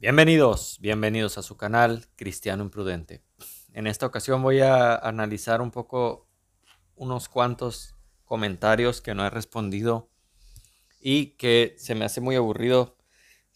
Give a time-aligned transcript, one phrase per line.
[0.00, 3.22] Bienvenidos, bienvenidos a su canal Cristiano Imprudente.
[3.74, 6.26] En esta ocasión voy a analizar un poco
[6.94, 7.94] unos cuantos
[8.24, 10.08] comentarios que no he respondido
[11.02, 12.96] y que se me hace muy aburrido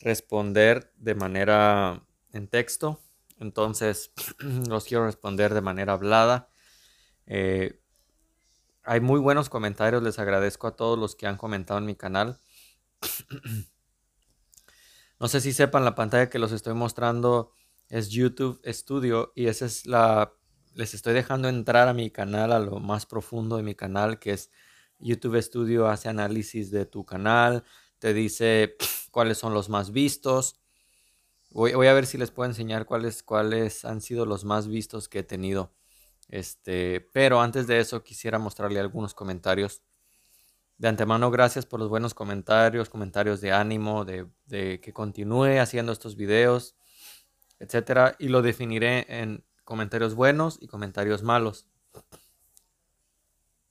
[0.00, 3.00] responder de manera en texto.
[3.38, 4.12] Entonces
[4.68, 6.50] los quiero responder de manera hablada.
[7.24, 7.80] Eh,
[8.82, 12.38] hay muy buenos comentarios, les agradezco a todos los que han comentado en mi canal.
[15.24, 17.50] No sé si sepan, la pantalla que los estoy mostrando
[17.88, 20.34] es YouTube Studio y esa es la...
[20.74, 24.32] Les estoy dejando entrar a mi canal, a lo más profundo de mi canal, que
[24.32, 24.50] es
[24.98, 27.64] YouTube Studio hace análisis de tu canal,
[28.00, 28.76] te dice
[29.12, 30.60] cuáles son los más vistos.
[31.48, 35.08] Voy, voy, a ver si les puedo enseñar cuáles, cuáles han sido los más vistos
[35.08, 35.72] que he tenido.
[36.28, 39.80] Este, pero antes de eso quisiera mostrarle algunos comentarios
[40.76, 44.28] de antemano, gracias por los buenos comentarios, comentarios de ánimo, de,
[44.80, 46.76] que continúe haciendo estos videos,
[47.60, 48.16] etcétera.
[48.18, 51.68] Y lo definiré en comentarios buenos y comentarios malos.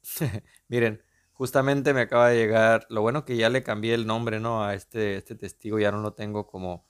[0.70, 2.88] Miren, justamente me acaba de llegar.
[2.90, 4.64] Lo bueno que ya le cambié el nombre, ¿no?
[4.64, 6.86] A este, este testigo, ya no lo tengo como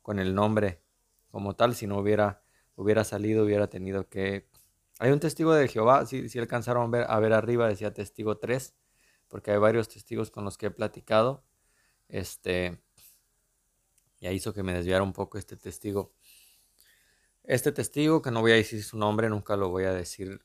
[0.00, 0.82] con el nombre
[1.30, 1.74] como tal.
[1.74, 2.42] Si no hubiera,
[2.74, 4.48] hubiera salido, hubiera tenido que.
[4.98, 8.38] Hay un testigo de Jehová, si, si alcanzaron a ver, a ver arriba, decía testigo
[8.38, 8.74] 3
[9.28, 11.44] porque hay varios testigos con los que he platicado.
[12.08, 12.80] Este,
[14.20, 16.12] ya hizo que me desviara un poco este testigo.
[17.44, 20.40] Este testigo, que no voy a decir su nombre, nunca lo voy a decir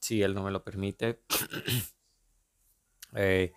[0.00, 1.22] si él no me lo permite,
[3.14, 3.52] eh,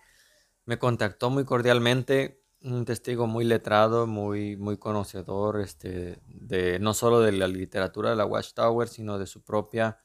[0.66, 7.20] me contactó muy cordialmente, un testigo muy letrado, muy, muy conocedor, este, de, no solo
[7.22, 10.00] de la literatura de la Watchtower, sino de su propia...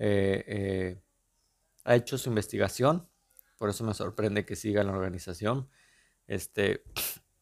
[0.00, 1.02] Eh, eh,
[1.88, 3.08] ha hecho su investigación
[3.58, 5.68] por eso me sorprende que siga en la organización.
[6.26, 6.84] Este,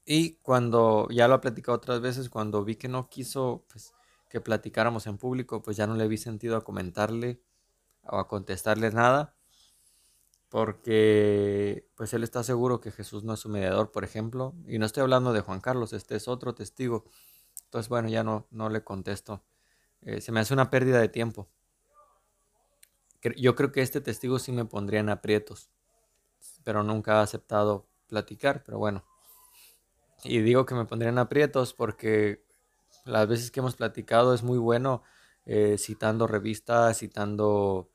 [0.04, 3.92] y cuando ya lo ha platicado otras veces, cuando vi que no quiso pues,
[4.30, 7.40] que platicáramos en público, pues ya no le vi sentido a comentarle
[8.04, 9.34] o a contestarle nada,
[10.48, 14.86] porque pues él está seguro que Jesús no es su mediador, por ejemplo, y no
[14.86, 17.04] estoy hablando de Juan Carlos, este es otro testigo.
[17.64, 19.42] Entonces, bueno, ya no, no le contesto.
[20.02, 21.48] Eh, se me hace una pérdida de tiempo.
[23.36, 25.70] Yo creo que este testigo sí me pondría en aprietos
[26.66, 29.04] pero nunca ha aceptado platicar, pero bueno.
[30.24, 32.44] Y digo que me pondrían aprietos porque
[33.04, 35.04] las veces que hemos platicado es muy bueno
[35.44, 37.88] eh, citando revistas, citando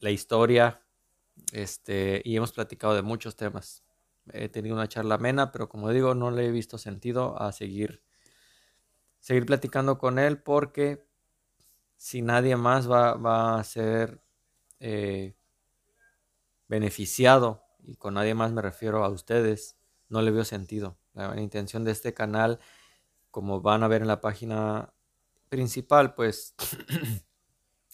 [0.00, 0.82] la historia,
[1.52, 3.84] este, y hemos platicado de muchos temas.
[4.34, 8.02] He tenido una charla amena, pero como digo, no le he visto sentido a seguir,
[9.18, 11.06] seguir platicando con él porque
[11.96, 14.20] si nadie más va, a ser
[14.78, 15.34] eh,
[16.68, 19.76] beneficiado y con nadie más me refiero a ustedes,
[20.08, 20.96] no le veo sentido.
[21.12, 22.60] La intención de este canal,
[23.32, 24.94] como van a ver en la página
[25.48, 26.54] principal, pues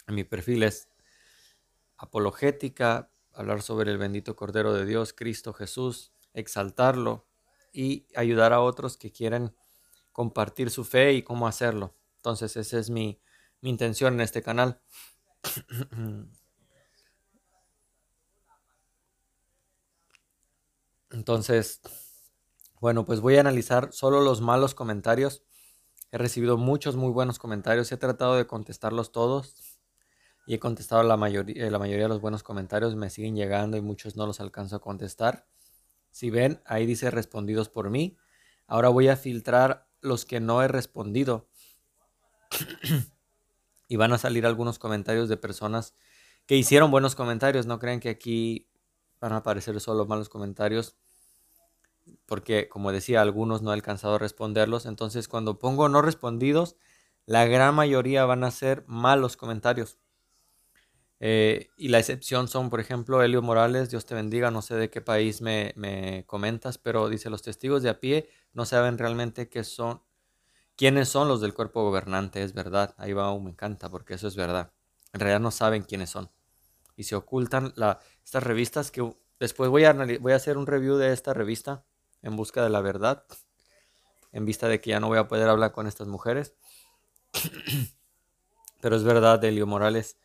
[0.06, 0.90] en mi perfil es
[1.96, 7.26] apologética, hablar sobre el bendito Cordero de Dios, Cristo Jesús, exaltarlo
[7.72, 9.56] y ayudar a otros que quieren
[10.12, 11.96] compartir su fe y cómo hacerlo.
[12.16, 13.18] Entonces esa es mi,
[13.62, 14.82] mi intención en este canal.
[21.16, 21.80] Entonces,
[22.78, 25.42] bueno, pues voy a analizar solo los malos comentarios.
[26.12, 27.90] He recibido muchos muy buenos comentarios.
[27.90, 29.54] He tratado de contestarlos todos
[30.46, 32.94] y he contestado la mayoría, la mayoría de los buenos comentarios.
[32.96, 35.46] Me siguen llegando y muchos no los alcanzo a contestar.
[36.10, 38.18] Si ven, ahí dice respondidos por mí.
[38.66, 41.48] Ahora voy a filtrar los que no he respondido.
[43.88, 45.94] y van a salir algunos comentarios de personas
[46.44, 47.64] que hicieron buenos comentarios.
[47.64, 48.68] No crean que aquí
[49.20, 50.96] van a aparecer solo malos comentarios,
[52.26, 54.86] porque como decía, algunos no he alcanzado a responderlos.
[54.86, 56.76] Entonces, cuando pongo no respondidos,
[57.26, 59.98] la gran mayoría van a ser malos comentarios.
[61.18, 64.90] Eh, y la excepción son, por ejemplo, Elio Morales, Dios te bendiga, no sé de
[64.90, 69.48] qué país me, me, comentas, pero dice, los testigos de a pie no saben realmente
[69.48, 70.02] qué son,
[70.76, 74.36] quiénes son los del cuerpo gobernante, es verdad, ahí va, me encanta, porque eso es
[74.36, 74.72] verdad.
[75.14, 76.30] En realidad no saben quiénes son
[76.96, 80.96] y se ocultan la, estas revistas que después voy a, voy a hacer un review
[80.96, 81.84] de esta revista
[82.22, 83.24] en busca de la verdad,
[84.32, 86.54] en vista de que ya no voy a poder hablar con estas mujeres.
[88.80, 90.18] Pero es verdad, Elio Morales,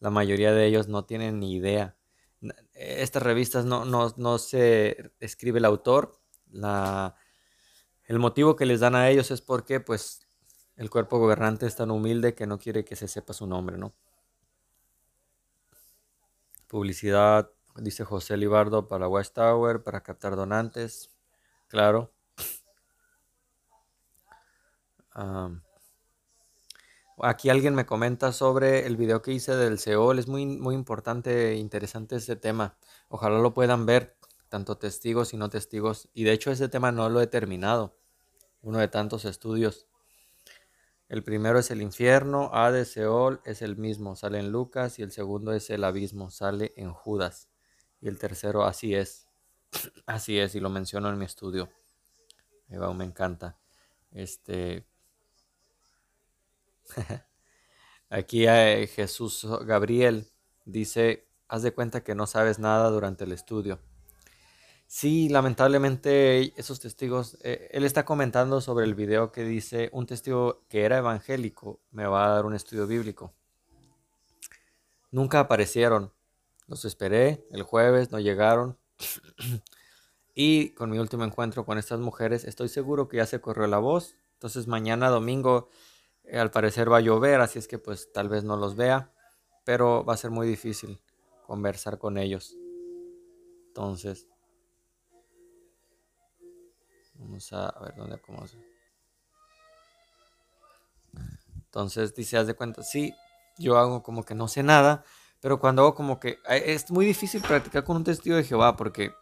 [0.00, 1.96] la mayoría de ellos no tienen ni idea.
[2.72, 6.18] Estas revistas no, no, no se escribe el autor.
[6.50, 7.16] La,
[8.04, 10.26] el motivo que les dan a ellos es porque pues
[10.76, 13.94] el cuerpo gobernante es tan humilde que no quiere que se sepa su nombre, ¿no?
[16.68, 21.10] Publicidad, dice José Libardo, para West Tower, para captar donantes.
[21.68, 22.12] Claro.
[27.22, 30.18] aquí alguien me comenta sobre el video que hice del Seol.
[30.18, 32.78] Es muy, muy importante e interesante este tema.
[33.08, 34.16] Ojalá lo puedan ver,
[34.48, 36.08] tanto testigos y no testigos.
[36.14, 37.96] Y de hecho ese tema no lo he terminado.
[38.62, 39.86] Uno de tantos estudios.
[41.08, 45.02] El primero es el infierno, A de Seol es el mismo, sale en Lucas, y
[45.02, 47.48] el segundo es el abismo, sale en Judas.
[48.00, 49.27] Y el tercero, así es.
[50.06, 51.68] Así es, y lo menciono en mi estudio.
[52.68, 53.58] me encanta.
[54.12, 54.86] Este.
[58.10, 60.26] Aquí eh, Jesús Gabriel
[60.64, 63.80] dice: Haz de cuenta que no sabes nada durante el estudio.
[64.90, 70.64] Sí, lamentablemente esos testigos, eh, él está comentando sobre el video que dice, un testigo
[70.70, 73.34] que era evangélico me va a dar un estudio bíblico.
[75.10, 76.10] Nunca aparecieron.
[76.66, 78.78] Los esperé el jueves, no llegaron.
[80.34, 83.78] y con mi último encuentro con estas mujeres, estoy seguro que ya se corrió la
[83.78, 84.16] voz.
[84.34, 85.68] Entonces mañana domingo
[86.24, 89.12] eh, al parecer va a llover, así es que pues tal vez no los vea,
[89.64, 91.00] pero va a ser muy difícil
[91.46, 92.54] conversar con ellos.
[93.68, 94.28] Entonces,
[97.18, 98.46] Vamos a, ver dónde acomodo.
[101.56, 103.12] Entonces dice, haz de cuenta, sí,
[103.58, 105.04] yo hago como que no sé nada,
[105.40, 109.12] pero cuando hago como que es muy difícil practicar con un testigo de Jehová porque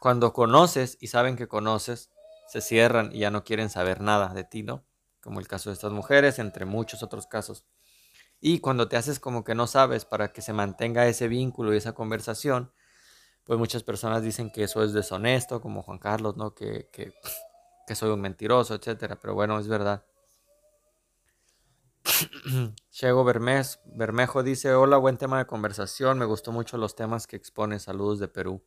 [0.00, 2.10] cuando conoces y saben que conoces,
[2.48, 4.84] se cierran y ya no quieren saber nada de ti, ¿no?
[5.22, 7.64] Como el caso de estas mujeres, entre muchos otros casos.
[8.40, 11.78] Y cuando te haces como que no sabes para que se mantenga ese vínculo y
[11.78, 12.72] esa conversación,
[13.44, 16.54] pues muchas personas dicen que eso es deshonesto, como Juan Carlos, ¿no?
[16.54, 17.14] Que, que,
[17.94, 19.18] soy un mentiroso, etcétera.
[19.20, 20.04] Pero bueno, es verdad.
[22.90, 27.78] Chego Bermejo dice, hola, buen tema de conversación, me gustó mucho los temas que expone,
[27.78, 28.64] saludos de Perú.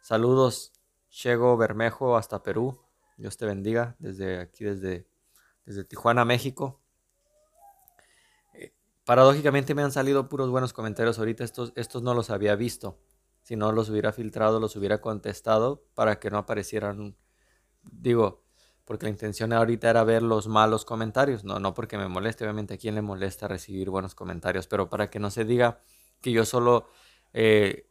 [0.00, 0.72] Saludos,
[1.10, 2.80] Chego Bermejo hasta Perú,
[3.16, 5.06] Dios te bendiga, desde aquí, desde,
[5.66, 6.80] desde Tijuana, México.
[8.54, 8.72] Eh,
[9.04, 12.98] paradójicamente me han salido puros buenos comentarios ahorita, estos, estos no los había visto.
[13.42, 17.16] Si no los hubiera filtrado, los hubiera contestado para que no aparecieran,
[17.82, 18.44] digo,
[18.90, 22.74] porque la intención ahorita era ver los malos comentarios, no, no porque me moleste, obviamente
[22.74, 25.78] a quién le molesta recibir buenos comentarios, pero para que no se diga
[26.20, 26.88] que yo solo
[27.32, 27.88] eh,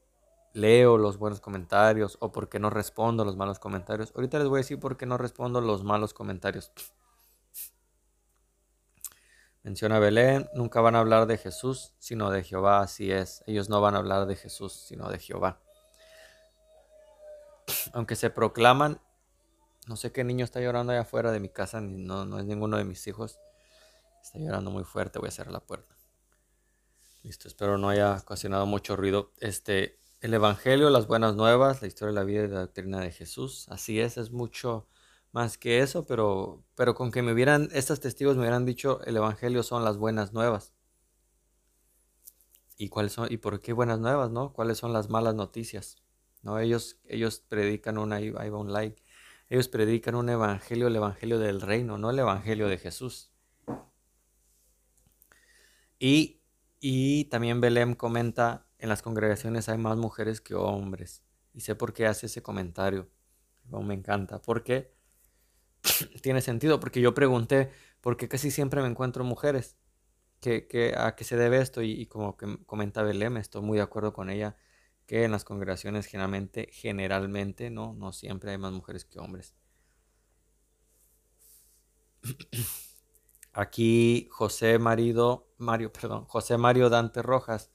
[0.51, 4.11] leo los buenos comentarios o porque no respondo los malos comentarios.
[4.13, 6.73] Ahorita les voy a decir por qué no respondo los malos comentarios.
[9.63, 13.41] Menciona Belén, nunca van a hablar de Jesús, sino de Jehová, así es.
[13.47, 15.61] Ellos no van a hablar de Jesús, sino de Jehová.
[17.93, 18.99] Aunque se proclaman,
[19.89, 22.77] no sé qué niño está llorando allá afuera de mi casa, no, no es ninguno
[22.77, 23.39] de mis hijos.
[24.21, 25.95] Está llorando muy fuerte, voy a cerrar la puerta.
[27.23, 29.33] Listo, espero no haya ocasionado mucho ruido.
[29.39, 33.11] Este, el Evangelio, las buenas nuevas, la historia de la vida y la doctrina de
[33.11, 33.65] Jesús.
[33.69, 34.87] Así es, es mucho
[35.31, 39.17] más que eso, pero, pero con que me hubieran, estos testigos me hubieran dicho, el
[39.17, 40.71] Evangelio son las buenas nuevas.
[42.77, 44.53] ¿Y cuáles son, y por qué buenas nuevas, no?
[44.53, 45.97] ¿Cuáles son las malas noticias?
[46.43, 46.59] ¿No?
[46.59, 49.01] Ellos, ellos predican una, ahí va un like,
[49.49, 53.31] ellos predican un evangelio, el evangelio del reino, no el evangelio de Jesús.
[55.97, 56.41] Y,
[56.79, 61.23] y también Belém comenta, en las congregaciones hay más mujeres que hombres.
[61.53, 63.09] Y sé por qué hace ese comentario.
[63.69, 64.41] me encanta.
[64.41, 64.93] Porque
[66.21, 67.71] tiene sentido, porque yo pregunté,
[68.01, 69.77] ¿por qué casi siempre me encuentro mujeres?
[70.41, 71.81] ¿Qué, a qué se debe esto?
[71.81, 74.55] Y, como que comenta Belém, estoy muy de acuerdo con ella,
[75.09, 79.55] que en las congregaciones generalmente, generalmente, no, no siempre hay más mujeres que hombres.
[83.51, 87.71] Aquí José Marido, Mario, perdón, José Mario Dante Rojas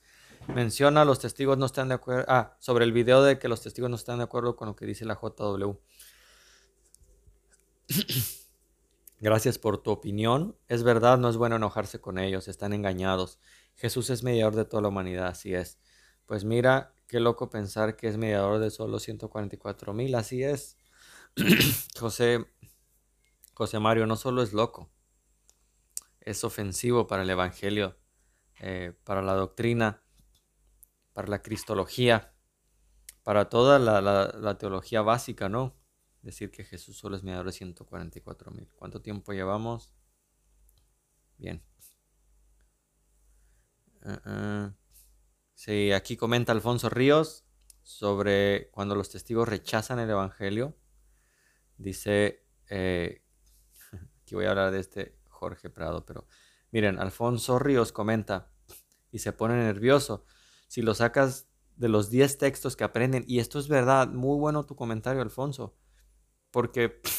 [0.46, 3.90] menciona los testigos no están de acuerdo, ah, sobre el video de que los testigos
[3.90, 5.72] no están de acuerdo con lo que dice la JW.
[9.18, 10.56] Gracias por tu opinión.
[10.68, 13.40] Es verdad, no es bueno enojarse con ellos, están engañados.
[13.74, 15.80] Jesús es mediador de toda la humanidad, así es.
[16.26, 20.76] Pues mira, qué loco pensar que es mediador de solo 144 mil, así es.
[21.97, 22.44] José,
[23.52, 24.90] José Mario no solo es loco,
[26.18, 27.97] es ofensivo para el Evangelio,
[28.59, 30.02] eh, para la doctrina,
[31.12, 32.35] para la cristología,
[33.23, 35.76] para toda la teología básica, ¿no?
[36.21, 38.68] decir que Jesús solo es mediador de 144 mil.
[38.75, 39.92] ¿Cuánto tiempo llevamos?
[41.38, 41.62] Bien.
[44.04, 44.83] Uh.
[45.54, 47.44] Sí, aquí comenta Alfonso Ríos
[47.82, 50.76] sobre cuando los testigos rechazan el Evangelio.
[51.76, 53.23] Dice, eh,
[54.23, 56.26] aquí voy a hablar de este Jorge Prado, pero
[56.70, 58.50] miren, Alfonso Ríos comenta
[59.11, 60.25] y se pone nervioso.
[60.68, 64.66] Si lo sacas de los 10 textos que aprenden, y esto es verdad, muy bueno
[64.66, 65.76] tu comentario, Alfonso
[66.54, 67.00] porque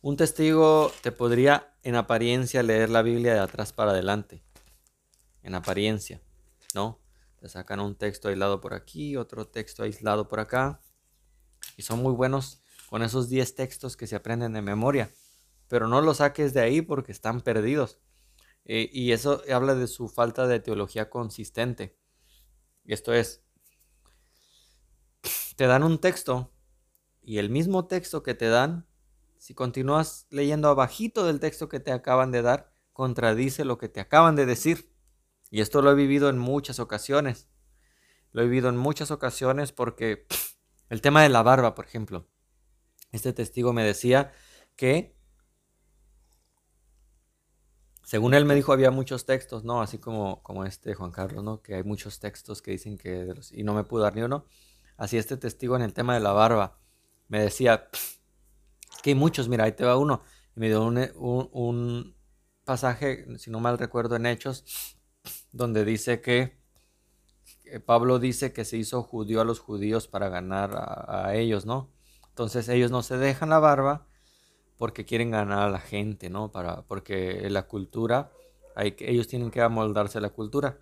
[0.00, 4.42] Un testigo te podría en apariencia leer la Biblia de atrás para adelante.
[5.48, 6.20] En apariencia,
[6.74, 7.00] ¿no?
[7.40, 10.82] Te sacan un texto aislado por aquí, otro texto aislado por acá.
[11.78, 15.10] Y son muy buenos con esos 10 textos que se aprenden de memoria.
[15.66, 17.98] Pero no los saques de ahí porque están perdidos.
[18.66, 21.96] Eh, y eso habla de su falta de teología consistente.
[22.84, 23.42] Y esto es,
[25.56, 26.52] te dan un texto
[27.22, 28.86] y el mismo texto que te dan,
[29.38, 34.00] si continúas leyendo abajito del texto que te acaban de dar, contradice lo que te
[34.00, 34.92] acaban de decir.
[35.50, 37.48] Y esto lo he vivido en muchas ocasiones.
[38.32, 40.26] Lo he vivido en muchas ocasiones porque
[40.90, 42.28] el tema de la barba, por ejemplo.
[43.10, 44.32] Este testigo me decía
[44.76, 45.16] que,
[48.02, 49.80] según él me dijo, había muchos textos, ¿no?
[49.80, 51.62] Así como, como este Juan Carlos, ¿no?
[51.62, 53.34] Que hay muchos textos que dicen que...
[53.52, 54.44] y no me pudo dar ni uno.
[54.98, 56.78] Así este testigo en el tema de la barba
[57.28, 57.88] me decía,
[59.02, 60.22] que hay muchos, mira, ahí te va uno.
[60.56, 60.98] Y me dio un,
[61.52, 62.16] un
[62.64, 64.97] pasaje, si no mal recuerdo, en Hechos,
[65.52, 66.58] donde dice que
[67.84, 71.90] Pablo dice que se hizo judío a los judíos para ganar a, ellos, ¿no?
[72.28, 74.06] Entonces ellos no se dejan la barba
[74.76, 76.50] porque quieren ganar a la gente, ¿no?
[76.50, 78.30] Para, porque la cultura,
[78.76, 80.80] hay ellos tienen que amoldarse a la cultura.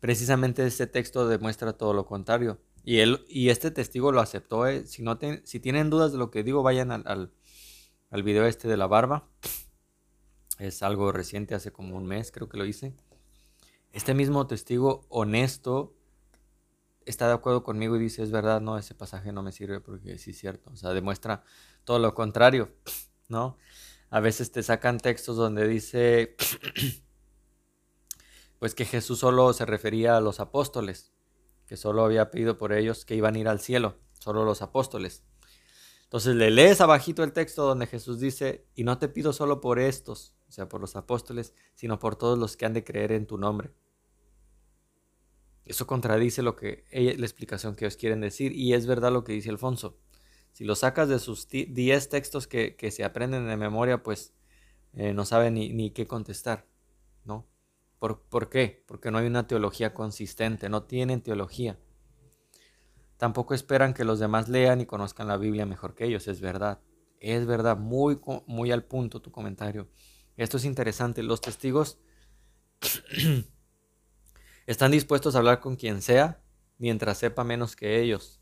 [0.00, 2.60] Precisamente este texto demuestra todo lo contrario.
[2.84, 4.66] Y, él, y este testigo lo aceptó.
[4.66, 4.86] ¿eh?
[4.86, 7.32] Si, no si tienen dudas de lo que digo, vayan al, al,
[8.10, 9.28] al video este de la barba.
[10.58, 12.94] Es algo reciente, hace como un mes creo que lo hice.
[13.96, 15.94] Este mismo testigo honesto
[17.06, 20.18] está de acuerdo conmigo y dice, es verdad, no, ese pasaje no me sirve porque
[20.18, 20.70] sí es cierto.
[20.70, 21.44] O sea, demuestra
[21.84, 22.74] todo lo contrario,
[23.30, 23.56] ¿no?
[24.10, 26.36] A veces te sacan textos donde dice,
[28.58, 31.14] pues que Jesús solo se refería a los apóstoles,
[31.66, 35.24] que solo había pedido por ellos que iban a ir al cielo, solo los apóstoles.
[36.02, 39.78] Entonces le lees abajito el texto donde Jesús dice, y no te pido solo por
[39.78, 43.26] estos, o sea, por los apóstoles, sino por todos los que han de creer en
[43.26, 43.72] tu nombre.
[45.66, 49.32] Eso contradice lo que la explicación que ellos quieren decir y es verdad lo que
[49.32, 49.98] dice Alfonso.
[50.52, 54.32] Si lo sacas de sus 10 textos que, se aprenden de memoria, pues
[54.94, 56.66] eh, no saben ni, qué contestar,
[57.24, 57.46] ¿no?
[57.98, 58.84] ¿Por, ¿Por qué?
[58.86, 61.78] Porque no hay una teología consistente, no tienen teología.
[63.16, 66.80] Tampoco esperan que los demás lean y conozcan la Biblia mejor que ellos, es verdad.
[67.18, 69.88] Es verdad, muy, muy al punto tu comentario.
[70.36, 71.22] Esto es interesante.
[71.22, 71.98] Los testigos
[74.66, 76.42] Están dispuestos a hablar con quien sea
[76.78, 78.40] mientras sepa menos que ellos.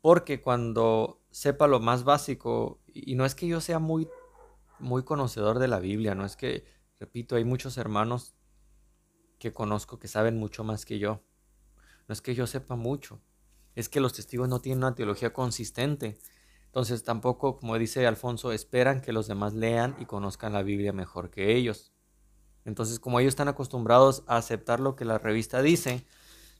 [0.00, 4.08] Porque cuando sepa lo más básico, y no es que yo sea muy,
[4.80, 6.64] muy conocedor de la Biblia, no es que,
[6.98, 8.34] repito, hay muchos hermanos
[9.38, 11.22] que conozco que saben mucho más que yo.
[12.08, 13.20] No es que yo sepa mucho,
[13.76, 16.18] es que los testigos no tienen una teología consistente.
[16.66, 21.30] Entonces tampoco, como dice Alfonso, esperan que los demás lean y conozcan la Biblia mejor
[21.30, 21.92] que ellos.
[22.68, 26.04] Entonces, como ellos están acostumbrados a aceptar lo que la revista dice,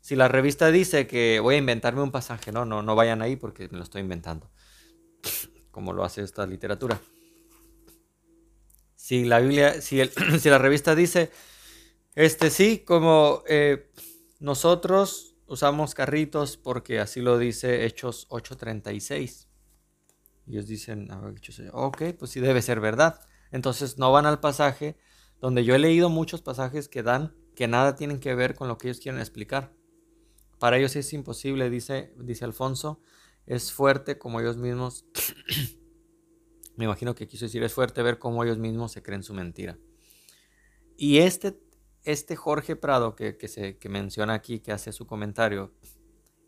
[0.01, 3.37] si la revista dice que voy a inventarme un pasaje, no, no, no vayan ahí
[3.37, 4.51] porque me lo estoy inventando,
[5.71, 6.99] como lo hace esta literatura.
[8.95, 10.01] Si la Biblia, si,
[10.41, 11.31] si la revista dice,
[12.15, 13.91] este sí, como eh,
[14.41, 19.47] nosotros usamos carritos porque así lo dice Hechos 8:36.
[20.47, 21.11] Ellos dicen,
[21.73, 23.21] ok, pues sí debe ser verdad.
[23.51, 24.97] Entonces no van al pasaje
[25.41, 28.79] donde yo he leído muchos pasajes que dan que nada tienen que ver con lo
[28.79, 29.73] que ellos quieren explicar.
[30.59, 33.01] Para ellos es imposible, dice, dice Alfonso,
[33.47, 35.05] es fuerte como ellos mismos,
[36.77, 39.79] me imagino que quiso decir, es fuerte ver cómo ellos mismos se creen su mentira.
[40.97, 41.61] Y este,
[42.05, 45.73] este Jorge Prado que, que, se, que menciona aquí, que hace su comentario,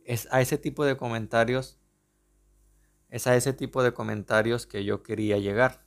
[0.04, 1.78] es a ese tipo de comentarios,
[3.09, 5.87] es a ese tipo de comentarios que yo quería llegar.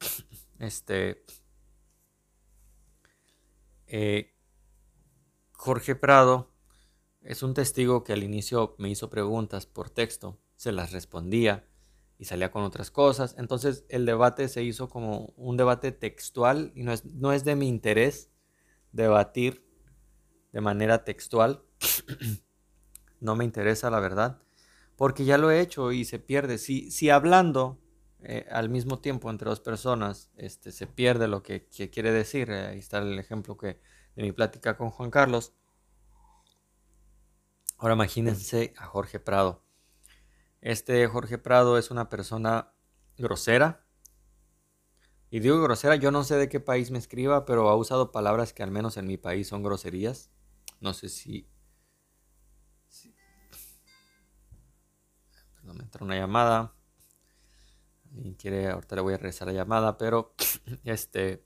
[0.58, 1.24] Este,
[3.88, 4.34] eh,
[5.52, 6.52] Jorge Prado
[7.22, 11.68] es un testigo que al inicio me hizo preguntas por texto, se las respondía
[12.18, 13.34] y salía con otras cosas.
[13.38, 17.56] Entonces el debate se hizo como un debate textual y no es, no es de
[17.56, 18.30] mi interés
[18.92, 19.64] debatir
[20.52, 21.62] de manera textual.
[23.20, 24.42] no me interesa la verdad,
[24.96, 26.58] porque ya lo he hecho y se pierde.
[26.58, 27.80] Si, si hablando
[28.20, 32.50] eh, al mismo tiempo entre dos personas este, se pierde lo que, quiere decir.
[32.50, 33.80] Eh, ahí está el ejemplo que,
[34.16, 35.52] de mi plática con Juan Carlos.
[37.78, 39.62] Ahora imagínense a Jorge Prado.
[40.60, 42.72] Este Jorge Prado es una persona
[43.16, 43.84] grosera.
[45.30, 48.52] Y digo grosera, yo no sé de qué país me escriba, pero ha usado palabras
[48.52, 50.30] que al menos en mi país son groserías.
[50.80, 51.48] No sé si...
[55.54, 56.77] Perdón, me una llamada.
[58.22, 60.34] Y quiere, ahorita le voy a regresar la llamada, pero
[60.84, 61.44] este,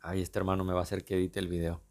[0.00, 1.82] ay, este hermano me va a hacer que edite el video.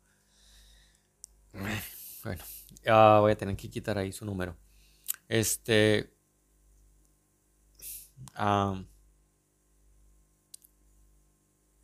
[2.24, 2.44] Bueno,
[2.84, 4.56] ya voy a tener que quitar ahí su número.
[5.28, 6.14] Este,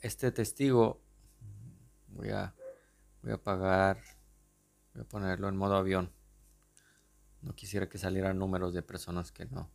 [0.01, 1.01] este testigo,
[2.09, 2.53] voy a,
[3.21, 4.01] voy a apagar,
[4.93, 6.11] voy a ponerlo en modo avión.
[7.41, 9.71] No quisiera que salieran números de personas que no,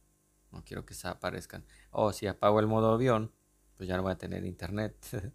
[0.52, 1.64] no quiero que se aparezcan.
[1.90, 3.32] O oh, si apago el modo avión,
[3.76, 4.96] pues ya no voy a tener internet.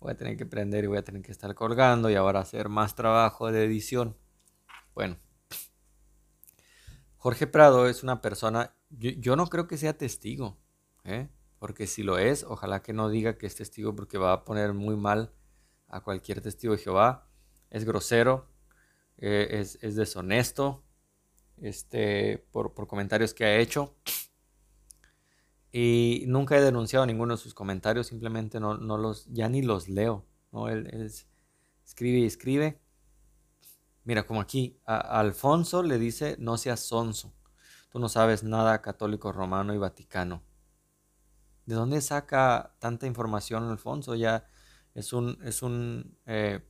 [0.00, 2.68] voy a tener que prender y voy a tener que estar colgando y ahora hacer
[2.68, 4.16] más trabajo de edición.
[4.94, 5.18] Bueno,
[7.18, 10.56] Jorge Prado es una persona, yo, no creo que sea testigo,
[11.04, 11.28] ¿eh?
[11.58, 14.72] porque si lo es, ojalá que no diga que es testigo porque va a poner
[14.72, 15.32] muy mal
[15.88, 17.28] a cualquier testigo de Jehová.
[17.70, 18.48] Es grosero,
[19.16, 20.84] eh, es, deshonesto
[21.56, 23.96] este, por, comentarios que ha hecho.
[25.70, 30.26] Y nunca he denunciado ninguno de sus comentarios, simplemente no, los, ya ni los leo.
[30.50, 30.68] ¿no?
[30.68, 30.86] Él,
[31.84, 32.80] escribe y escribe.
[34.04, 37.34] Mira, como aquí, a, Alfonso le dice, no seas sonso.
[37.90, 40.42] Tú no sabes nada católico romano y vaticano.
[41.66, 44.14] ¿De dónde saca tanta información Alfonso?
[44.14, 44.46] Ya
[44.94, 46.66] es un, es un eh,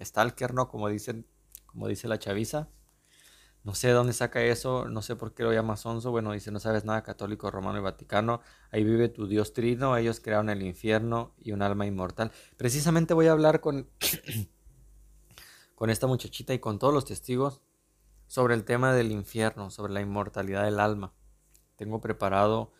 [0.00, 0.68] stalker, ¿no?
[0.68, 1.26] Como, dicen,
[1.66, 2.68] como dice la chaviza.
[3.64, 6.10] No sé de dónde saca eso, no sé por qué lo llama sonso.
[6.10, 8.40] Bueno, dice, no sabes nada católico, romano y vaticano.
[8.70, 12.32] Ahí vive tu Dios trino, ellos crearon el infierno y un alma inmortal.
[12.56, 13.88] Precisamente voy a hablar con,
[15.74, 17.60] con esta muchachita y con todos los testigos
[18.26, 21.12] sobre el tema del infierno, sobre la inmortalidad del alma.
[21.76, 22.72] Tengo preparado,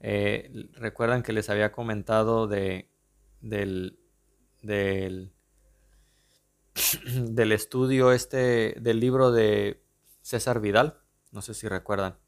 [0.00, 2.90] eh, recuerdan que les había comentado de,
[3.40, 3.98] del,
[4.62, 5.32] del,
[7.14, 9.85] del estudio este, del libro de
[10.26, 10.98] César Vidal,
[11.30, 12.18] no sé si recuerdan,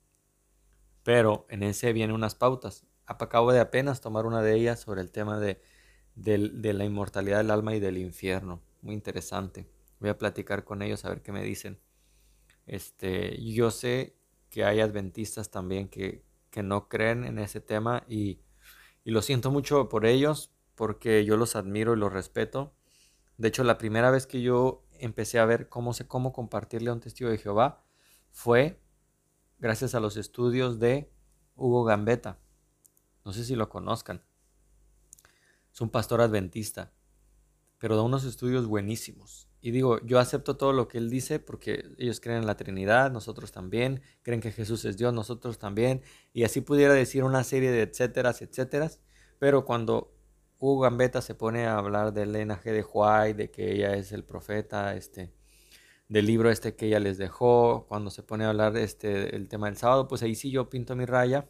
[1.02, 2.86] pero en ese vienen unas pautas.
[3.06, 5.60] Acabo de apenas tomar una de ellas sobre el tema de,
[6.14, 8.62] de la inmortalidad del alma y del infierno.
[8.82, 9.68] Muy interesante.
[9.98, 11.80] Voy a platicar con ellos a ver qué me dicen.
[12.66, 14.14] Este, yo sé
[14.48, 16.22] que hay adventistas también que,
[16.62, 18.40] no creen en ese tema y,
[19.04, 22.74] lo siento mucho por ellos porque yo los admiro y los respeto.
[23.38, 26.92] De hecho, la primera vez que yo empecé a ver cómo sé cómo compartirle a
[26.92, 27.84] un testigo de Jehová
[28.30, 28.80] fue
[29.58, 31.10] gracias a los estudios de
[31.56, 32.38] Hugo Gambetta.
[33.24, 34.22] No sé si lo conozcan.
[35.72, 36.92] Es un pastor adventista,
[37.78, 39.48] pero da unos estudios buenísimos.
[39.60, 43.10] Y digo, yo acepto todo lo que él dice porque ellos creen en la Trinidad,
[43.10, 47.72] nosotros también, creen que Jesús es Dios, nosotros también, y así pudiera decir una serie
[47.72, 49.00] de etcéteras, etcéteras,
[49.40, 50.14] pero cuando
[50.58, 54.24] Hugo Gambetta se pone a hablar del linaje de Huay, de que ella es el
[54.24, 55.32] profeta, este,
[56.08, 59.66] del libro este que ella les dejó, cuando se pone a hablar este, el tema
[59.66, 61.48] del sábado, pues ahí sí yo pinto mi raya,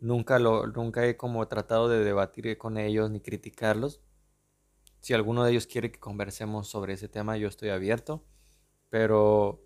[0.00, 4.00] nunca, lo, nunca he como tratado de debatir con ellos ni criticarlos,
[5.00, 8.24] si alguno de ellos quiere que conversemos sobre ese tema, yo estoy abierto.
[8.90, 9.64] Pero,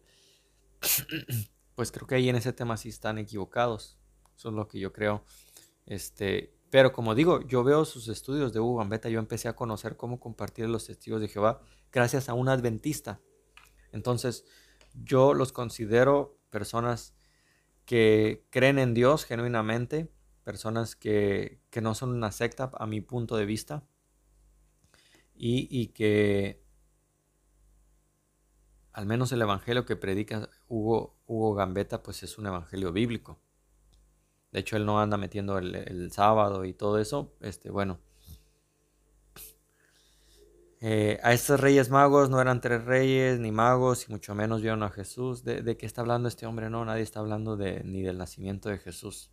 [1.75, 3.99] pues creo que ahí en ese tema sí están equivocados.
[4.37, 5.25] Eso es lo que yo creo.
[5.87, 9.09] Este, pero como digo, yo veo sus estudios de Hugo Gambetta.
[9.09, 13.21] Yo empecé a conocer cómo compartir los testigos de Jehová gracias a un adventista.
[13.93, 14.45] Entonces,
[14.95, 17.15] yo los considero personas
[17.85, 20.11] que creen en Dios genuinamente,
[20.45, 23.85] personas que, que no son una secta a mi punto de vista,
[25.35, 26.63] y, que
[28.93, 33.41] al menos el evangelio que predica Hugo, Hugo Gambetta pues es un evangelio bíblico.
[34.53, 37.35] De hecho, él no anda metiendo el, sábado y todo eso.
[37.41, 37.99] Este, bueno.
[40.85, 44.83] Eh, a estos reyes magos no eran tres reyes ni magos, y mucho menos vieron
[44.83, 45.45] a Jesús.
[45.45, 46.71] ¿De, ¿De, qué está hablando este hombre?
[46.71, 49.31] No, nadie está hablando de, ni del nacimiento de Jesús.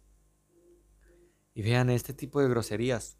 [1.56, 3.18] Y vean este tipo de groserías.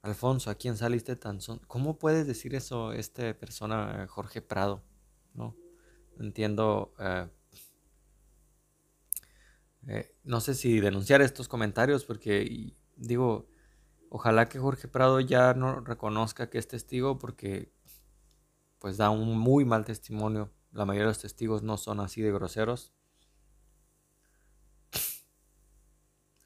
[0.00, 1.60] Alfonso, ¿a quién saliste tan son?
[1.66, 4.82] ¿Cómo puedes decir eso, este persona, Jorge Prado?
[5.34, 5.54] No
[6.18, 6.94] entiendo.
[6.98, 7.28] Eh,
[9.88, 13.48] eh, no sé si denunciar estos comentarios, porque digo,
[14.10, 17.72] ojalá que Jorge Prado ya no reconozca que es testigo, porque
[18.78, 20.52] pues da un muy mal testimonio.
[20.72, 22.92] La mayoría de los testigos no son así de groseros.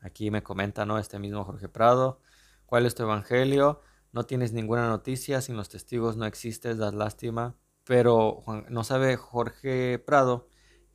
[0.01, 0.98] Aquí me comenta, ¿no?
[0.98, 2.20] Este mismo Jorge Prado.
[2.66, 3.81] ¿Cuál es tu evangelio?
[4.12, 7.57] No tienes ninguna noticia, sin los testigos no existes, das lástima.
[7.85, 10.48] Pero no sabe Jorge Prado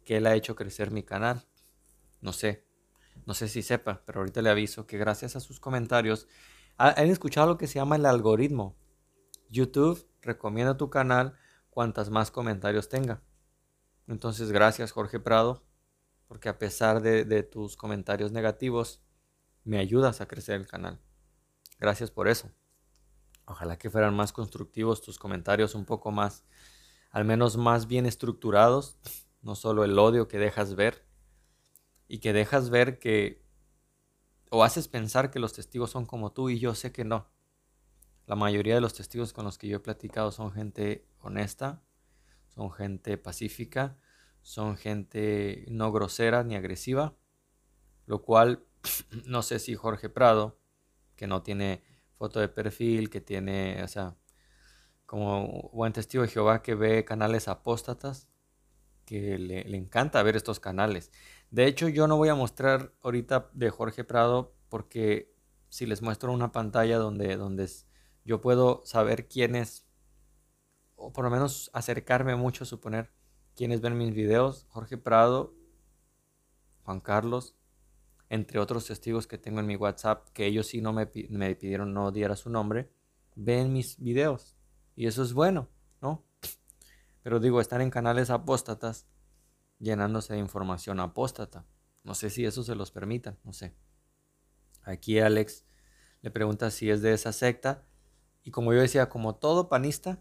[0.03, 1.45] que él ha hecho crecer mi canal.
[2.21, 2.65] No sé,
[3.25, 6.27] no sé si sepa, pero ahorita le aviso que gracias a sus comentarios
[6.77, 8.75] han escuchado lo que se llama el algoritmo.
[9.49, 11.35] YouTube recomienda tu canal
[11.69, 13.21] cuantas más comentarios tenga.
[14.07, 15.63] Entonces, gracias Jorge Prado,
[16.27, 19.01] porque a pesar de, de tus comentarios negativos,
[19.63, 20.99] me ayudas a crecer el canal.
[21.79, 22.51] Gracias por eso.
[23.45, 26.45] Ojalá que fueran más constructivos tus comentarios, un poco más,
[27.11, 28.99] al menos más bien estructurados,
[29.41, 31.05] no solo el odio que dejas ver
[32.07, 33.46] y que dejas ver que
[34.49, 37.27] o haces pensar que los testigos son como tú y yo sé que no.
[38.25, 41.81] La mayoría de los testigos con los que yo he platicado son gente honesta,
[42.53, 43.97] son gente pacífica,
[44.41, 47.15] son gente no grosera ni agresiva,
[48.05, 48.65] lo cual
[49.25, 50.60] no sé si Jorge Prado,
[51.15, 51.83] que no tiene
[52.17, 54.15] foto de perfil, que tiene, o sea,
[55.05, 58.27] como buen testigo de Jehová que ve canales apóstatas,
[59.05, 61.12] que le, le, encanta ver estos canales.
[61.51, 65.33] De hecho, yo no voy a mostrar ahorita de Jorge Prado porque
[65.69, 67.69] si les muestro una pantalla donde, donde
[68.25, 69.86] yo puedo saber quiénes,
[70.95, 73.12] o por lo menos acercarme mucho a suponer
[73.55, 75.55] quiénes ven mis videos, Jorge Prado,
[76.83, 77.55] Juan Carlos,
[78.29, 81.93] entre otros testigos que tengo en mi WhatsApp, que ellos sí no me, me pidieron
[81.93, 82.91] no diera su nombre,
[83.36, 84.57] ven mis videos.
[84.95, 85.69] Y eso es bueno,
[86.01, 86.25] ¿no?
[87.23, 89.07] Pero digo, están en canales apóstatas
[89.79, 91.65] llenándose de información apóstata.
[92.03, 93.75] No sé si eso se los permitan, no sé.
[94.83, 95.65] Aquí Alex
[96.21, 97.83] le pregunta si es de esa secta.
[98.43, 100.19] Y como yo decía, como todo panista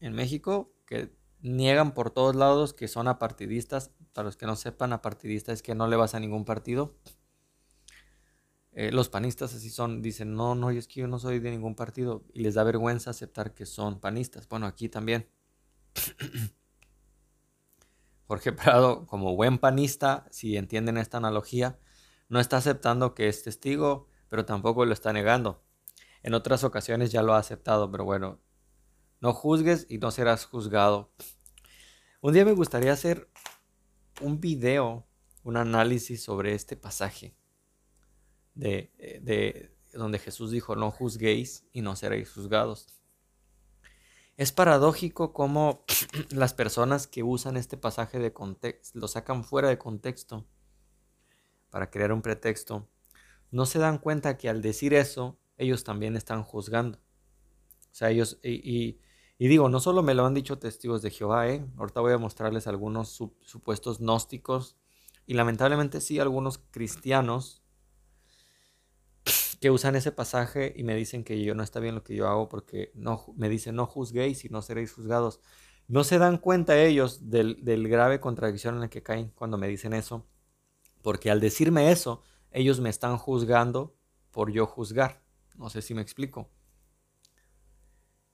[0.00, 4.92] en México, que niegan por todos lados que son apartidistas, para los que no sepan,
[4.92, 6.94] apartidista es que no le vas a ningún partido.
[8.72, 11.74] Eh, los panistas así son, dicen, no, no, es que yo no soy de ningún
[11.76, 14.48] partido y les da vergüenza aceptar que son panistas.
[14.48, 15.28] Bueno, aquí también.
[18.26, 21.78] Jorge Prado, como buen panista, si entienden esta analogía,
[22.28, 25.62] no está aceptando que es testigo, pero tampoco lo está negando.
[26.22, 28.40] En otras ocasiones ya lo ha aceptado, pero bueno,
[29.20, 31.12] no juzgues y no serás juzgado.
[32.22, 33.30] Un día me gustaría hacer
[34.22, 35.06] un video,
[35.42, 37.36] un análisis sobre este pasaje
[38.54, 43.03] de, eh, de donde Jesús dijo, no juzguéis y no seréis juzgados.
[44.36, 45.84] Es paradójico cómo
[46.30, 50.46] las personas que usan este pasaje de contexto, lo sacan fuera de contexto
[51.70, 52.88] para crear un pretexto,
[53.50, 56.98] no se dan cuenta que al decir eso, ellos también están juzgando.
[56.98, 58.98] O sea, ellos, y,
[59.38, 61.64] digo, no solo me lo han dicho testigos de Jehová, ¿eh?
[61.76, 64.76] ahorita voy a mostrarles algunos supuestos gnósticos
[65.26, 67.63] y lamentablemente sí algunos cristianos
[69.64, 72.28] que usan ese pasaje y me dicen que yo no está bien lo que yo
[72.28, 75.40] hago porque no, me dicen no juzguéis y no seréis juzgados.
[75.88, 79.66] No se dan cuenta ellos del, del grave contradicción en la que caen cuando me
[79.66, 80.26] dicen eso,
[81.00, 83.96] porque al decirme eso, ellos me están juzgando
[84.32, 85.22] por yo juzgar.
[85.56, 86.50] No sé si me explico.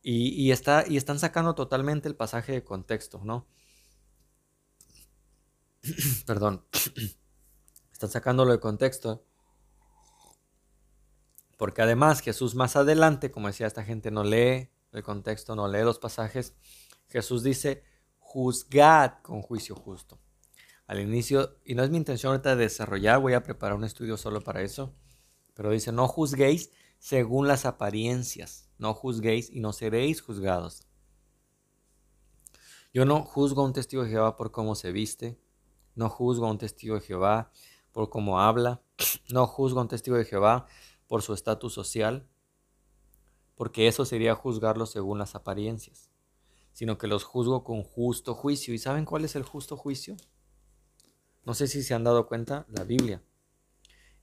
[0.03, 3.47] Y, está, y están sacando totalmente el pasaje de contexto, ¿no?
[6.27, 6.65] Perdón.
[7.93, 9.30] están sacándolo de contexto.
[11.61, 15.85] Porque además Jesús más adelante, como decía, esta gente no lee el contexto, no lee
[15.85, 16.55] los pasajes.
[17.11, 17.85] Jesús dice,
[18.19, 20.19] juzgad con juicio justo.
[20.87, 24.41] Al inicio, y no es mi intención ahorita desarrollar, voy a preparar un estudio solo
[24.41, 24.95] para eso,
[25.53, 30.87] pero dice, no juzguéis según las apariencias no juzguéis y no seréis juzgados.
[32.93, 35.39] Yo no juzgo a un testigo de Jehová por cómo se viste,
[35.95, 37.53] no juzgo a un testigo de Jehová
[37.93, 38.83] por cómo habla,
[39.31, 40.67] no juzgo a un testigo de Jehová
[41.11, 42.29] por su estatus social,
[43.57, 46.09] porque eso sería juzgarlo según las apariencias,
[46.73, 48.73] sino que los juzgo con justo juicio.
[48.75, 50.17] ¿Y saben cuál es el justo juicio?
[51.45, 53.25] No sé si se han dado cuenta, la Biblia.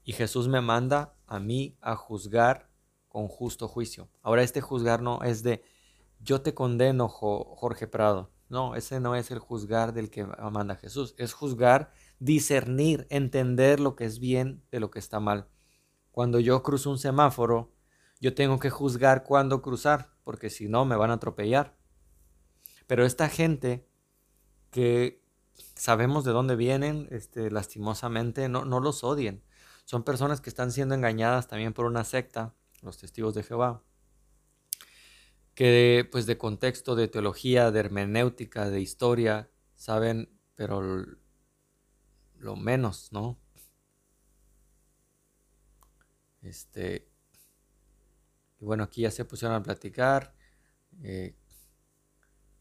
[0.05, 2.69] Y Jesús me manda a mí a juzgar
[3.09, 4.07] con justo juicio.
[4.21, 5.65] Ahora este juzgar no es de
[6.21, 8.31] yo te condeno, Jorge Prado.
[8.47, 11.15] No, ese no es el juzgar del que manda Jesús.
[11.17, 15.49] Es juzgar, discernir, entender lo que es bien de lo que está mal.
[16.17, 17.71] Cuando yo cruzo un semáforo,
[18.19, 21.77] yo tengo que juzgar cuándo cruzar, porque si no me van a atropellar.
[22.87, 23.87] Pero esta gente
[24.71, 25.23] que
[25.75, 29.43] sabemos de dónde vienen, este, lastimosamente, no, no los odien.
[29.85, 33.83] Son personas que están siendo engañadas también por una secta los testigos de Jehová,
[35.53, 40.81] que pues de contexto, de teología, de hermenéutica, de historia, saben, pero
[42.39, 43.37] lo menos, ¿no?
[46.47, 47.09] Este,
[48.59, 50.33] y bueno, aquí ya se pusieron a platicar.
[51.03, 51.35] Eh,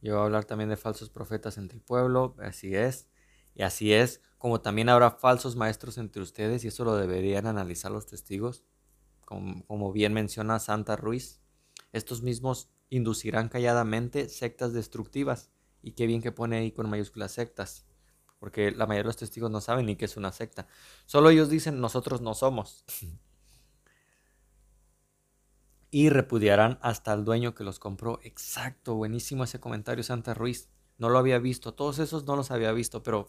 [0.03, 3.09] yo a hablar también de falsos profetas entre el pueblo, así es.
[3.55, 7.91] Y así es, como también habrá falsos maestros entre ustedes, y eso lo deberían analizar
[7.91, 8.65] los testigos
[9.27, 11.41] como, bien menciona Santa Ruiz,
[11.93, 15.51] estos mismos inducirán calladamente sectas destructivas.
[15.83, 17.85] Y qué bien que pone ahí con mayúsculas sectas,
[18.39, 20.69] porque la mayoría de los testigos no saben ni qué es una secta.
[21.05, 22.85] Solo ellos dicen nosotros no somos.
[25.97, 28.21] y repudiarán hasta el dueño que los compró.
[28.23, 30.69] Exacto, buenísimo ese comentario, Santa Ruiz.
[30.99, 33.29] No lo había visto, todos esos no los había visto, pero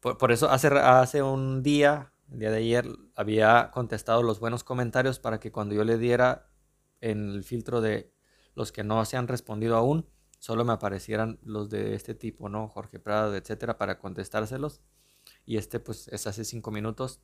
[0.00, 5.20] por, eso hace, hace un día, el día de ayer, había contestado los buenos comentarios
[5.20, 6.50] para que cuando yo le diera
[7.00, 8.12] en el filtro de
[8.56, 10.08] los que no se han respondido aún,
[10.40, 12.66] solo me aparecieran los de este tipo, ¿no?
[12.66, 14.80] Jorge Prado, etcétera, para contestárselos.
[15.46, 17.20] Y este, pues, es hace cinco minutos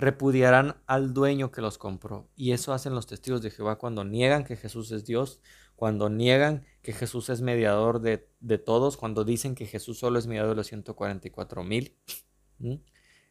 [0.00, 2.30] repudiarán al dueño que los compró.
[2.34, 5.40] Y eso hacen los testigos de Jehová cuando niegan que Jesús es Dios,
[5.76, 8.18] cuando niegan que Jesús es mediador de,
[8.58, 11.94] todos, cuando dicen que Jesús solo es mediador de los 144 mil.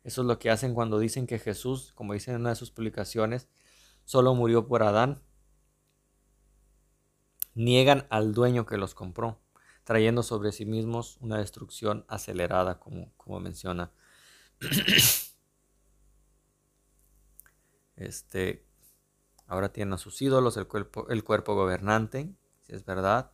[0.03, 2.69] Eso es lo que hacen cuando dicen que Jesús, como dicen en una de sus
[2.69, 3.47] publicaciones,
[4.05, 5.23] solo murió por Adán.
[7.55, 9.41] Niegan al dueño que los compró,
[9.85, 13.91] trayendo sobre sí mismos una destrucción acelerada, como, como menciona.
[17.99, 18.65] Este,
[19.45, 23.31] ahora tienen a sus ídolos, el cuerpo, el cuerpo gobernante, si es verdad.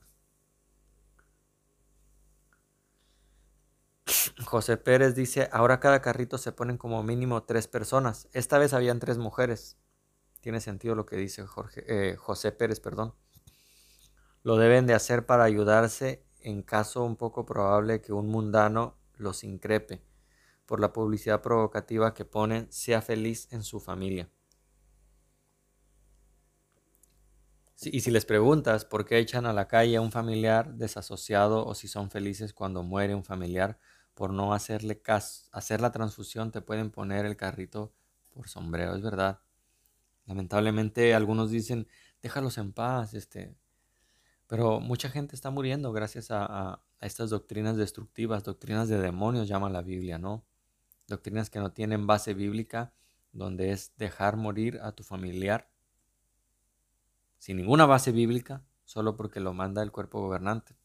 [4.43, 8.27] José Pérez dice, ahora cada carrito se ponen como mínimo tres personas.
[8.33, 9.77] Esta vez habían tres mujeres.
[10.41, 13.13] Tiene sentido lo que dice Jorge, eh, José Pérez, perdón.
[14.43, 19.43] Lo deben de hacer para ayudarse en caso un poco probable que un mundano los
[19.43, 20.03] increpe
[20.65, 24.29] por la publicidad provocativa que ponen, sea feliz en su familia.
[27.81, 31.75] Y si les preguntas por qué echan a la calle a un familiar desasociado o
[31.75, 33.77] si son felices cuando muere un familiar,
[34.13, 37.93] por no hacerle caso, hacer la transfusión te pueden poner el carrito
[38.31, 39.41] por sombrero, es verdad.
[40.25, 41.87] Lamentablemente algunos dicen,
[42.21, 43.55] déjalos en paz, este,
[44.47, 49.69] pero mucha gente está muriendo gracias a, a, estas doctrinas destructivas, doctrinas de demonios llama
[49.69, 50.45] la Biblia, ¿no?
[51.07, 52.93] Doctrinas que no tienen base bíblica,
[53.33, 55.69] donde es dejar morir a tu familiar
[57.45, 60.75] sin ninguna base bíblica, solo porque lo manda el cuerpo gobernante.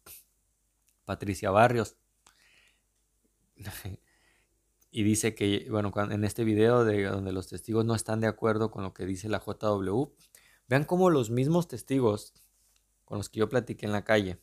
[1.07, 1.97] Patricia Barrios.
[4.91, 8.71] y dice que, bueno, en este video de donde los testigos no están de acuerdo
[8.71, 10.13] con lo que dice la JW,
[10.69, 12.35] vean cómo los mismos testigos
[13.07, 14.39] con los que yo platiqué en la calle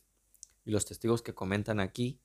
[0.64, 2.20] y los testigos que comentan aquí,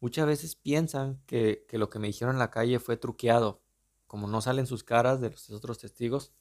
[0.00, 3.60] muchas veces piensan que, que lo que me dijeron en la calle fue truqueado.
[4.06, 6.32] Como no salen sus caras de los otros testigos,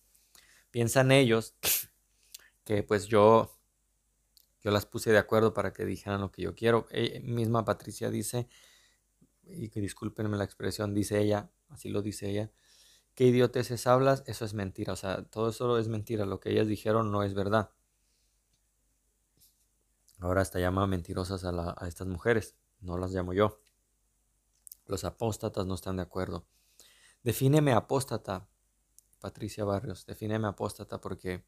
[0.72, 1.56] piensan ellos
[2.70, 3.50] que pues yo,
[4.62, 6.86] yo las puse de acuerdo para que dijeran lo que yo quiero.
[6.92, 8.48] Ella, misma Patricia dice,
[9.44, 12.52] y que discúlpenme la expresión, dice ella, así lo dice ella,
[13.16, 14.22] ¿qué idioteces hablas?
[14.28, 17.34] Eso es mentira, o sea, todo eso es mentira, lo que ellas dijeron no es
[17.34, 17.72] verdad.
[20.20, 23.60] Ahora hasta llama mentirosas a, a estas mujeres, no las llamo yo.
[24.86, 26.46] Los apóstatas no están de acuerdo.
[27.24, 28.48] Defíneme apóstata,
[29.20, 31.44] Patricia Barrios, defíneme apóstata porque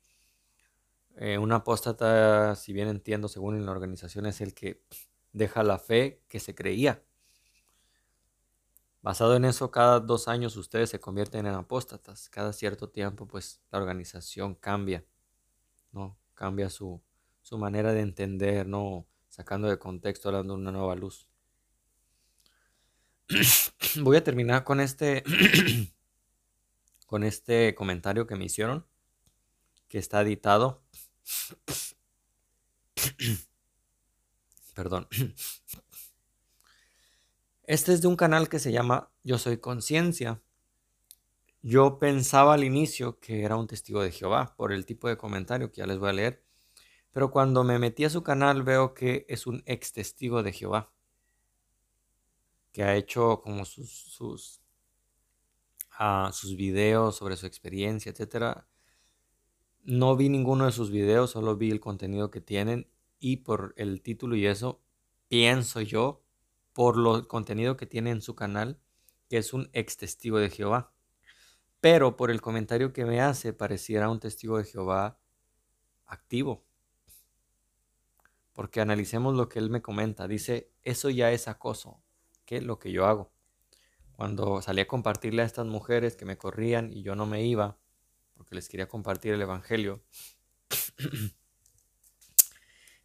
[1.23, 4.81] eh, un apóstata, si bien entiendo, según la organización, es el que
[5.33, 7.03] deja la fe que se creía.
[9.03, 12.27] Basado en eso, cada dos años ustedes se convierten en apóstatas.
[12.27, 15.05] Cada cierto tiempo, pues la organización cambia,
[15.91, 16.17] ¿no?
[16.33, 17.03] Cambia su,
[17.43, 19.05] su manera de entender, ¿no?
[19.29, 21.29] Sacando de contexto, dando una nueva luz.
[24.01, 25.23] Voy a terminar con este,
[27.05, 28.87] con este comentario que me hicieron,
[29.87, 30.81] que está editado
[34.73, 35.07] Perdón.
[37.63, 40.41] Este es de un canal que se llama Yo Soy Conciencia.
[41.61, 45.71] Yo pensaba al inicio que era un testigo de Jehová por el tipo de comentario
[45.71, 46.43] que ya les voy a leer.
[47.11, 50.91] Pero cuando me metí a su canal veo que es un ex testigo de Jehová.
[52.71, 54.61] Que ha hecho como sus, sus,
[55.99, 58.67] ah, sus videos sobre su experiencia, etcétera
[59.83, 62.87] no vi ninguno de sus videos, solo vi el contenido que tienen
[63.19, 64.81] y por el título y eso,
[65.27, 66.23] pienso yo,
[66.73, 68.79] por lo contenido que tiene en su canal,
[69.29, 70.93] que es un ex testigo de Jehová.
[71.79, 75.19] Pero por el comentario que me hace, pareciera un testigo de Jehová
[76.05, 76.65] activo.
[78.53, 80.27] Porque analicemos lo que él me comenta.
[80.27, 82.01] Dice, eso ya es acoso,
[82.45, 83.31] que es lo que yo hago.
[84.13, 87.79] Cuando salí a compartirle a estas mujeres que me corrían y yo no me iba,
[88.41, 90.03] porque les quería compartir el Evangelio.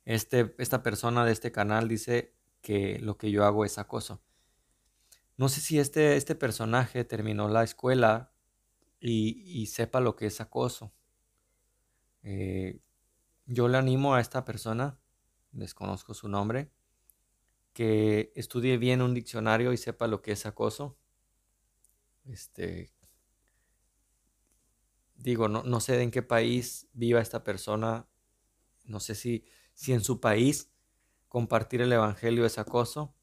[0.06, 4.22] Este, esta persona de este canal dice que lo que yo hago es acoso.
[5.36, 8.32] No sé si este, este personaje terminó la escuela
[9.00, 10.94] y, sepa lo que es acoso.
[12.22, 12.78] Eh,
[13.46, 14.96] yo le animo a esta persona,
[15.50, 16.70] desconozco su nombre,
[17.72, 20.96] que estudie bien un diccionario y sepa lo que es acoso.
[22.26, 22.92] Este,
[25.16, 28.08] digo, no, no sé en qué país viva esta persona,
[28.84, 30.70] no sé si, si en su país
[31.28, 33.14] compartir el Evangelio es acoso.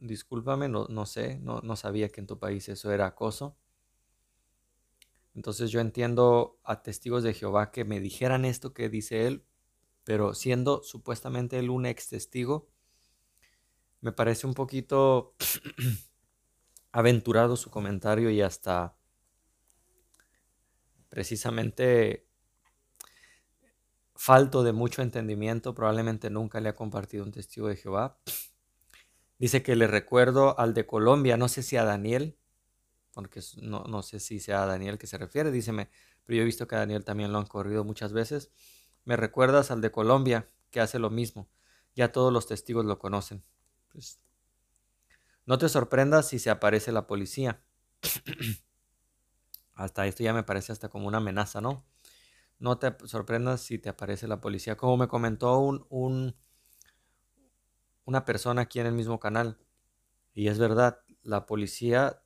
[0.00, 3.56] Discúlpame, no, no sé, no, no sabía que en tu país eso era acoso.
[5.34, 9.44] Entonces yo entiendo a testigos de Jehová que me dijeran esto que dice él,
[10.04, 12.68] pero siendo supuestamente él un ex testigo,
[14.00, 15.34] me parece un poquito
[16.92, 18.96] aventurado su comentario y hasta
[21.14, 22.26] precisamente
[24.16, 28.18] falto de mucho entendimiento, probablemente nunca le ha compartido un testigo de Jehová.
[29.38, 32.36] Dice que le recuerdo al de Colombia, no sé si a Daniel,
[33.12, 35.88] porque no, no sé si sea a Daniel que se refiere, díceme,
[36.24, 38.50] pero yo he visto que a Daniel también lo han corrido muchas veces.
[39.04, 41.48] Me recuerdas al de Colombia, que hace lo mismo.
[41.94, 43.44] Ya todos los testigos lo conocen.
[43.92, 44.18] Pues,
[45.46, 47.62] no te sorprendas si se aparece la policía.
[49.74, 51.84] hasta esto ya me parece hasta como una amenaza, ¿no?
[52.58, 54.76] No te sorprendas si te aparece la policía.
[54.76, 56.36] Como me comentó un, un
[58.04, 59.58] una persona aquí en el mismo canal.
[60.34, 62.22] Y es verdad, la policía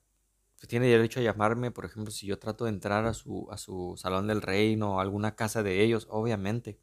[0.69, 3.95] tiene derecho a llamarme, por ejemplo, si yo trato de entrar a su, a su
[3.97, 6.81] salón del reino o alguna casa de ellos, obviamente.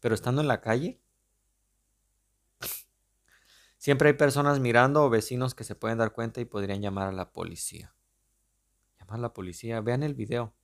[0.00, 1.00] Pero estando en la calle,
[3.76, 7.12] siempre hay personas mirando o vecinos que se pueden dar cuenta y podrían llamar a
[7.12, 7.94] la policía.
[9.12, 10.54] A la policía, vean el video.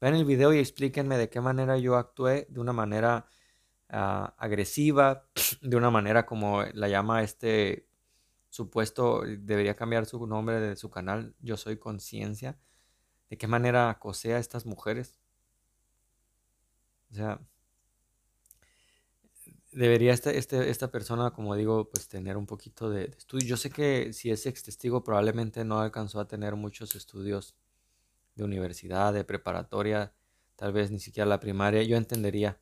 [0.00, 3.26] Vean el video y explíquenme de qué manera yo actué de una manera
[3.88, 5.28] ah, agresiva,
[5.62, 7.88] de una manera como la llama este
[8.48, 12.58] supuesto, debería cambiar su nombre de su canal, Yo Soy Conciencia.
[13.30, 15.20] ¿De qué manera acosea a estas mujeres?
[17.10, 17.40] O sea,
[19.72, 23.46] debería este, este, esta persona, como digo, pues tener un poquito de estudio.
[23.46, 27.54] Yo sé que si es ex testigo probablemente no alcanzó a tener muchos estudios
[28.34, 30.14] de universidad, de preparatoria,
[30.56, 32.60] tal vez ni siquiera la primaria, yo entendería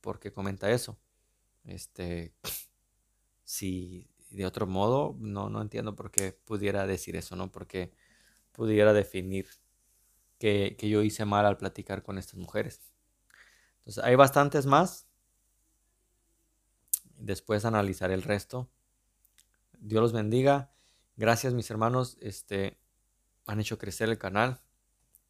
[0.00, 0.98] por qué comenta eso.
[1.64, 2.34] Este,
[3.44, 7.50] si de otro modo, no, no entiendo por qué pudiera decir eso, ¿no?
[7.50, 7.92] Porque
[8.52, 9.48] pudiera definir
[10.38, 12.80] que, que yo hice mal al platicar con estas mujeres.
[13.78, 15.06] Entonces, hay bastantes más.
[17.16, 18.70] Después analizaré el resto.
[19.78, 20.72] Dios los bendiga.
[21.16, 22.18] Gracias, mis hermanos.
[22.20, 22.78] Este,
[23.46, 24.60] han hecho crecer el canal.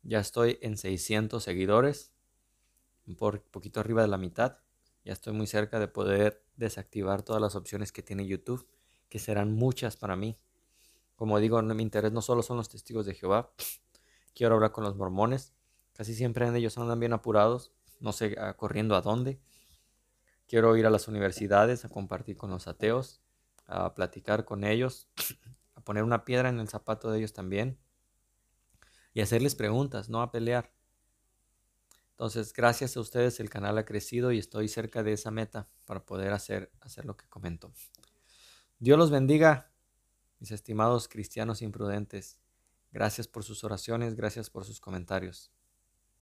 [0.08, 2.14] Ya estoy en 600 seguidores,
[3.18, 4.56] por poquito arriba de la mitad.
[5.04, 8.66] Ya estoy muy cerca de poder desactivar todas las opciones que tiene YouTube,
[9.10, 10.38] que serán muchas para mí.
[11.14, 13.52] Como digo, mi interés no solo son los testigos de Jehová.
[14.34, 15.52] Quiero hablar con los mormones.
[15.92, 19.38] Casi siempre ellos andan bien apurados, no sé corriendo a dónde.
[20.46, 23.20] Quiero ir a las universidades a compartir con los ateos,
[23.66, 25.10] a platicar con ellos,
[25.74, 27.78] a poner una piedra en el zapato de ellos también
[29.14, 30.72] y hacerles preguntas, no a pelear.
[32.10, 36.04] Entonces, gracias a ustedes el canal ha crecido y estoy cerca de esa meta para
[36.04, 37.72] poder hacer, hacer lo que comento.
[38.78, 39.70] Dios los bendiga,
[40.40, 42.38] mis estimados cristianos imprudentes.
[42.90, 45.52] Gracias por sus oraciones, gracias por sus comentarios.